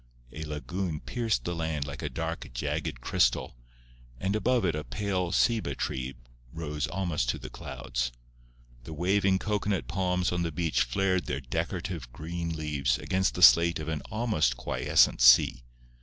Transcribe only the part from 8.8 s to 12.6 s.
The waving cocoanut palms on the beach flared their decorative green